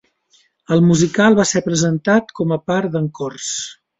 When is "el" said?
0.75-0.79